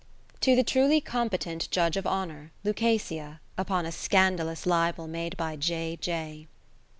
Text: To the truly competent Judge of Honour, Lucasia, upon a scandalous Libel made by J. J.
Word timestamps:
To 0.39 0.55
the 0.55 0.63
truly 0.63 0.99
competent 0.99 1.69
Judge 1.69 1.95
of 1.95 2.07
Honour, 2.07 2.51
Lucasia, 2.65 3.39
upon 3.55 3.85
a 3.85 3.91
scandalous 3.91 4.65
Libel 4.65 5.07
made 5.07 5.37
by 5.37 5.55
J. 5.55 5.95
J. 5.95 6.47